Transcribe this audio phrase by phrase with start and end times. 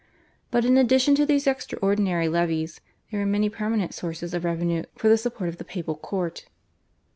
[0.49, 5.09] But in addition to these extraordinary levies there were many permanent sources of revenue for
[5.09, 6.47] the support of the Papal Court.